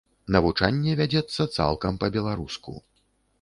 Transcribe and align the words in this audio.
Навучанне 0.35 0.95
вядзецца 1.01 1.47
цалкам 1.59 2.01
па-беларуску. 2.05 2.77